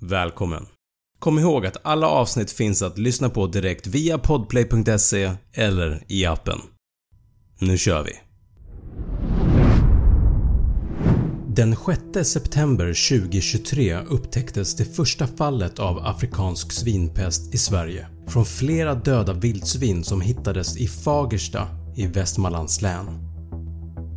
välkommen. 0.00 0.66
Kom 1.18 1.38
ihåg 1.38 1.66
att 1.66 1.86
alla 1.86 2.08
avsnitt 2.08 2.50
finns 2.50 2.82
att 2.82 2.98
lyssna 2.98 3.30
på 3.30 3.46
direkt 3.46 3.86
via 3.86 4.18
podplay.se 4.18 5.32
eller 5.52 6.04
i 6.08 6.26
appen. 6.26 6.58
Nu 7.60 7.78
kör 7.78 8.02
vi! 8.02 8.12
Den 11.56 11.76
6 12.12 12.28
september 12.30 12.86
2023 13.18 13.98
upptäcktes 13.98 14.76
det 14.76 14.84
första 14.84 15.26
fallet 15.26 15.78
av 15.78 15.98
afrikansk 15.98 16.72
svinpest 16.72 17.54
i 17.54 17.58
Sverige 17.58 18.08
från 18.28 18.44
flera 18.44 18.94
döda 18.94 19.32
vildsvin 19.32 20.04
som 20.04 20.20
hittades 20.20 20.76
i 20.76 20.88
Fagersta 20.88 21.68
i 21.96 22.06
Västmanlands 22.06 22.82
län. 22.82 23.06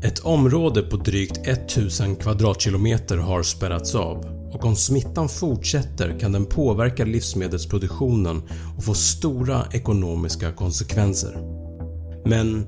Ett 0.04 0.20
område 0.20 0.82
på 0.82 0.98
drygt 0.98 1.48
1000 1.48 2.16
kvadratkilometer 2.16 3.18
har 3.18 3.44
spärrats 3.44 3.96
av 3.96 4.39
och 4.54 4.66
om 4.66 4.76
smittan 4.76 5.30
fortsätter 5.30 6.20
kan 6.20 6.32
den 6.32 6.46
påverka 6.46 7.06
livsmedelsproduktionen 7.06 8.42
och 8.78 8.84
få 8.84 8.94
stora 8.94 9.64
ekonomiska 9.72 10.52
konsekvenser. 10.52 11.38
Men 12.26 12.66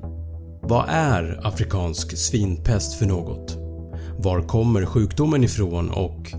vad 0.62 0.84
är 0.88 1.40
afrikansk 1.46 2.18
svinpest 2.18 2.94
för 2.94 3.06
något? 3.06 3.56
Var 4.18 4.42
kommer 4.42 4.86
sjukdomen 4.86 5.44
ifrån 5.44 5.90
och 5.90 6.32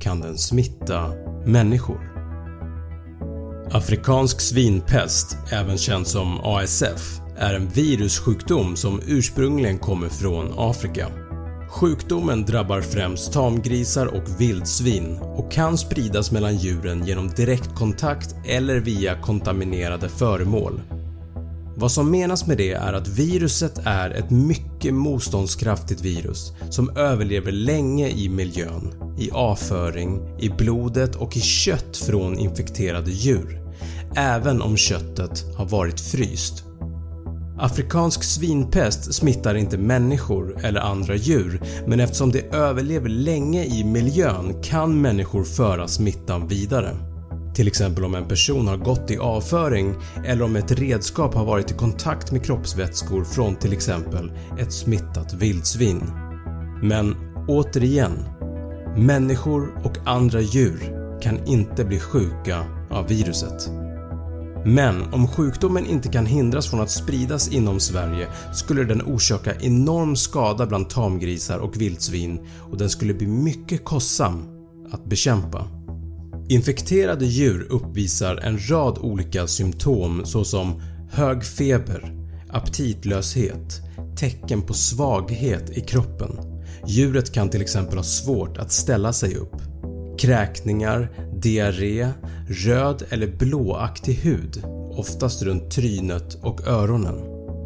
kan 0.00 0.20
den 0.20 0.38
smitta 0.38 1.12
människor? 1.46 2.10
Afrikansk 3.72 4.40
svinpest, 4.40 5.36
även 5.52 5.78
känd 5.78 6.06
som 6.06 6.40
ASF, 6.40 7.20
är 7.38 7.54
en 7.54 7.68
virussjukdom 7.68 8.76
som 8.76 9.00
ursprungligen 9.06 9.78
kommer 9.78 10.08
från 10.08 10.54
Afrika. 10.56 11.06
Sjukdomen 11.70 12.44
drabbar 12.44 12.80
främst 12.80 13.32
tamgrisar 13.32 14.06
och 14.06 14.40
vildsvin 14.40 15.18
och 15.18 15.52
kan 15.52 15.78
spridas 15.78 16.32
mellan 16.32 16.56
djuren 16.56 17.06
genom 17.06 17.28
direktkontakt 17.28 18.34
eller 18.44 18.80
via 18.80 19.20
kontaminerade 19.20 20.08
föremål. 20.08 20.80
Vad 21.76 21.92
som 21.92 22.10
menas 22.10 22.46
med 22.46 22.56
det 22.58 22.72
är 22.72 22.92
att 22.92 23.08
viruset 23.08 23.78
är 23.84 24.10
ett 24.10 24.30
mycket 24.30 24.94
motståndskraftigt 24.94 26.00
virus 26.00 26.52
som 26.70 26.96
överlever 26.96 27.52
länge 27.52 28.08
i 28.08 28.28
miljön, 28.28 29.14
i 29.18 29.30
avföring, 29.30 30.38
i 30.38 30.48
blodet 30.48 31.16
och 31.16 31.36
i 31.36 31.40
kött 31.40 31.96
från 31.96 32.38
infekterade 32.38 33.10
djur, 33.10 33.60
även 34.16 34.62
om 34.62 34.76
köttet 34.76 35.44
har 35.56 35.64
varit 35.64 36.00
fryst. 36.00 36.64
Afrikansk 37.60 38.24
svinpest 38.24 39.14
smittar 39.14 39.54
inte 39.54 39.78
människor 39.78 40.64
eller 40.64 40.80
andra 40.80 41.14
djur 41.14 41.62
men 41.86 42.00
eftersom 42.00 42.32
det 42.32 42.54
överlever 42.54 43.08
länge 43.08 43.64
i 43.64 43.84
miljön 43.84 44.62
kan 44.62 45.00
människor 45.00 45.44
föra 45.44 45.88
smittan 45.88 46.48
vidare. 46.48 46.96
Till 47.54 47.66
exempel 47.66 48.04
om 48.04 48.14
en 48.14 48.28
person 48.28 48.68
har 48.68 48.76
gått 48.76 49.10
i 49.10 49.18
avföring 49.18 49.94
eller 50.26 50.44
om 50.44 50.56
ett 50.56 50.72
redskap 50.72 51.34
har 51.34 51.44
varit 51.44 51.70
i 51.70 51.74
kontakt 51.74 52.32
med 52.32 52.44
kroppsvätskor 52.44 53.24
från 53.24 53.56
till 53.56 53.72
exempel 53.72 54.32
ett 54.58 54.72
smittat 54.72 55.32
vildsvin. 55.32 56.02
Men 56.82 57.16
återigen, 57.48 58.12
människor 58.96 59.80
och 59.84 59.98
andra 60.08 60.40
djur 60.40 60.96
kan 61.22 61.46
inte 61.46 61.84
bli 61.84 62.00
sjuka 62.00 62.64
av 62.90 63.08
viruset. 63.08 63.89
Men 64.64 65.02
om 65.02 65.28
sjukdomen 65.28 65.86
inte 65.86 66.08
kan 66.08 66.26
hindras 66.26 66.70
från 66.70 66.80
att 66.80 66.90
spridas 66.90 67.48
inom 67.48 67.80
Sverige 67.80 68.28
skulle 68.54 68.84
den 68.84 69.02
orsaka 69.02 69.54
enorm 69.60 70.16
skada 70.16 70.66
bland 70.66 70.90
tamgrisar 70.90 71.58
och 71.58 71.80
vildsvin 71.80 72.40
och 72.70 72.78
den 72.78 72.90
skulle 72.90 73.14
bli 73.14 73.26
mycket 73.26 73.84
kostsam 73.84 74.42
att 74.92 75.04
bekämpa. 75.04 75.68
Infekterade 76.48 77.26
djur 77.26 77.66
uppvisar 77.70 78.36
en 78.36 78.70
rad 78.70 78.98
olika 78.98 79.46
symptom 79.46 80.24
såsom 80.24 80.82
hög 81.10 81.44
feber, 81.44 82.12
aptitlöshet, 82.50 83.80
tecken 84.16 84.62
på 84.62 84.74
svaghet 84.74 85.70
i 85.70 85.80
kroppen. 85.80 86.38
Djuret 86.86 87.32
kan 87.32 87.48
till 87.48 87.62
exempel 87.62 87.96
ha 87.96 88.04
svårt 88.04 88.58
att 88.58 88.72
ställa 88.72 89.12
sig 89.12 89.34
upp. 89.34 89.69
Kräkningar, 90.20 91.08
diarré, 91.34 92.08
röd 92.48 93.02
eller 93.10 93.36
blåaktig 93.36 94.14
hud, 94.14 94.64
oftast 94.90 95.42
runt 95.42 95.70
trynet 95.70 96.38
och 96.42 96.66
öronen. 96.66 97.14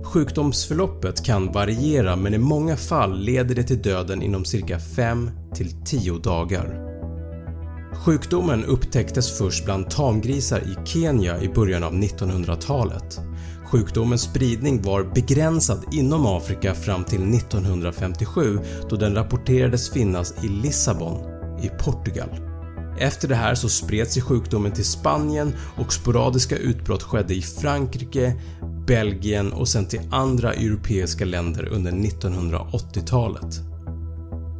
Sjukdomsförloppet 0.04 1.24
kan 1.24 1.52
variera 1.52 2.16
men 2.16 2.34
i 2.34 2.38
många 2.38 2.76
fall 2.76 3.18
leder 3.18 3.54
det 3.54 3.62
till 3.62 3.82
döden 3.82 4.22
inom 4.22 4.44
cirka 4.44 4.78
5-10 4.78 6.22
dagar. 6.22 6.80
Sjukdomen 8.04 8.64
upptäcktes 8.64 9.38
först 9.38 9.64
bland 9.64 9.90
tamgrisar 9.90 10.58
i 10.60 10.86
Kenya 10.86 11.40
i 11.40 11.48
början 11.48 11.84
av 11.84 11.92
1900-talet. 11.92 13.20
Sjukdomens 13.66 14.22
spridning 14.22 14.82
var 14.82 15.04
begränsad 15.14 15.84
inom 15.92 16.26
Afrika 16.26 16.74
fram 16.74 17.04
till 17.04 17.34
1957 17.34 18.58
då 18.90 18.96
den 18.96 19.14
rapporterades 19.14 19.90
finnas 19.90 20.44
i 20.44 20.48
Lissabon 20.48 21.33
i 21.64 21.68
Portugal. 21.68 22.28
Efter 22.98 23.28
det 23.28 23.34
här 23.34 23.54
så 23.54 23.68
spred 23.68 24.08
sig 24.08 24.22
sjukdomen 24.22 24.72
till 24.72 24.84
Spanien 24.84 25.54
och 25.76 25.92
sporadiska 25.92 26.56
utbrott 26.56 27.02
skedde 27.02 27.34
i 27.34 27.42
Frankrike, 27.42 28.34
Belgien 28.86 29.52
och 29.52 29.68
sen 29.68 29.86
till 29.86 30.00
andra 30.10 30.52
europeiska 30.52 31.24
länder 31.24 31.68
under 31.68 31.92
1980-talet. 31.92 33.60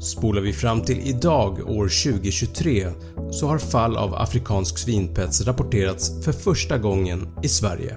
Spolar 0.01 0.43
vi 0.43 0.53
fram 0.53 0.81
till 0.81 1.01
idag 1.01 1.71
år 1.71 2.13
2023 2.13 2.89
så 3.33 3.49
har 3.49 3.59
fall 3.59 3.97
av 3.97 4.15
afrikansk 4.15 4.79
svinpest 4.79 5.47
rapporterats 5.47 6.25
för 6.25 6.33
första 6.33 6.79
gången 6.79 7.29
i 7.43 7.49
Sverige. 7.49 7.97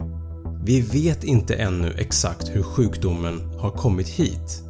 Vi 0.64 0.82
vet 0.82 1.24
inte 1.24 1.56
ännu 1.56 1.96
exakt 1.98 2.50
hur 2.50 2.64
sjukdomen 2.64 3.42
har 3.60 3.72
kommit 3.72 4.10
hit 4.10 4.67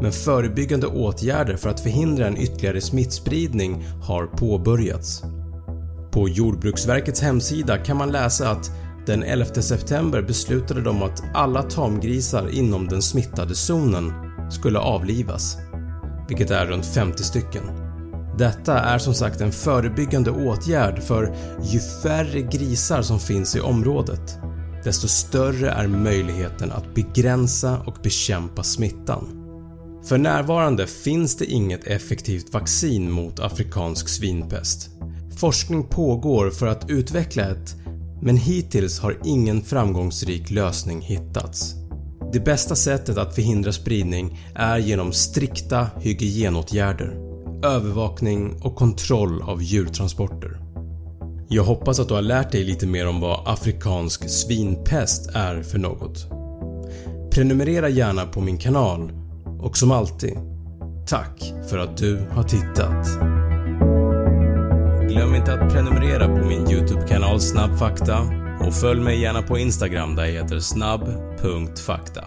men 0.00 0.12
förebyggande 0.12 0.86
åtgärder 0.86 1.56
för 1.56 1.70
att 1.70 1.80
förhindra 1.80 2.26
en 2.26 2.36
ytterligare 2.36 2.80
smittspridning 2.80 3.84
har 4.02 4.26
påbörjats. 4.26 5.22
På 6.10 6.28
Jordbruksverkets 6.28 7.20
hemsida 7.20 7.78
kan 7.78 7.96
man 7.96 8.12
läsa 8.12 8.50
att 8.50 8.70
den 9.06 9.22
11 9.22 9.44
september 9.54 10.22
beslutade 10.22 10.80
de 10.80 11.02
att 11.02 11.22
alla 11.34 11.62
tamgrisar 11.62 12.48
inom 12.48 12.88
den 12.88 13.02
smittade 13.02 13.54
zonen 13.54 14.12
skulle 14.50 14.78
avlivas, 14.78 15.56
vilket 16.28 16.50
är 16.50 16.66
runt 16.66 16.86
50 16.86 17.22
stycken. 17.22 17.62
Detta 18.38 18.78
är 18.78 18.98
som 18.98 19.14
sagt 19.14 19.40
en 19.40 19.52
förebyggande 19.52 20.30
åtgärd 20.30 21.02
för 21.02 21.34
ju 21.62 21.80
färre 22.02 22.42
grisar 22.42 23.02
som 23.02 23.18
finns 23.18 23.56
i 23.56 23.60
området 23.60 24.38
desto 24.84 25.08
större 25.08 25.70
är 25.70 25.86
möjligheten 25.86 26.72
att 26.72 26.94
begränsa 26.94 27.80
och 27.86 27.96
bekämpa 28.02 28.62
smittan. 28.62 29.39
För 30.04 30.18
närvarande 30.18 30.86
finns 30.86 31.36
det 31.36 31.44
inget 31.44 31.86
effektivt 31.86 32.52
vaccin 32.52 33.10
mot 33.10 33.40
afrikansk 33.40 34.08
svinpest. 34.08 34.90
Forskning 35.36 35.82
pågår 35.82 36.50
för 36.50 36.66
att 36.66 36.90
utveckla 36.90 37.42
ett 37.42 37.76
men 38.22 38.36
hittills 38.36 39.00
har 39.00 39.18
ingen 39.24 39.62
framgångsrik 39.62 40.50
lösning 40.50 41.00
hittats. 41.00 41.74
Det 42.32 42.40
bästa 42.40 42.76
sättet 42.76 43.18
att 43.18 43.34
förhindra 43.34 43.72
spridning 43.72 44.38
är 44.54 44.78
genom 44.78 45.12
strikta 45.12 45.86
hygienåtgärder, 46.00 47.16
övervakning 47.64 48.60
och 48.62 48.76
kontroll 48.76 49.42
av 49.42 49.62
djurtransporter. 49.62 50.60
Jag 51.48 51.64
hoppas 51.64 52.00
att 52.00 52.08
du 52.08 52.14
har 52.14 52.22
lärt 52.22 52.52
dig 52.52 52.64
lite 52.64 52.86
mer 52.86 53.08
om 53.08 53.20
vad 53.20 53.48
afrikansk 53.48 54.28
svinpest 54.28 55.30
är 55.34 55.62
för 55.62 55.78
något. 55.78 56.26
Prenumerera 57.30 57.88
gärna 57.88 58.26
på 58.26 58.40
min 58.40 58.58
kanal 58.58 59.19
och 59.62 59.76
som 59.76 59.90
alltid, 59.90 60.38
tack 61.06 61.52
för 61.70 61.78
att 61.78 61.96
du 61.96 62.26
har 62.30 62.42
tittat. 62.42 63.06
Glöm 65.08 65.34
inte 65.34 65.54
att 65.54 65.72
prenumerera 65.72 66.26
på 66.26 66.46
min 66.46 66.70
YouTube-kanal 66.70 67.40
Snabbfakta 67.40 68.18
och 68.60 68.74
följ 68.74 69.00
mig 69.00 69.20
gärna 69.20 69.42
på 69.42 69.58
Instagram 69.58 70.14
där 70.14 70.24
jag 70.24 70.42
heter 70.42 70.58
snabb.fakta. 70.58 72.24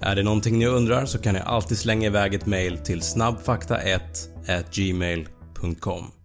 Är 0.00 0.16
det 0.16 0.22
någonting 0.22 0.58
ni 0.58 0.66
undrar 0.66 1.06
så 1.06 1.18
kan 1.18 1.34
ni 1.34 1.40
alltid 1.40 1.78
slänga 1.78 2.06
iväg 2.06 2.34
ett 2.34 2.46
mail 2.46 2.78
till 2.78 3.00
snabbfakta1 3.00 4.00
gmail.com 4.72 6.19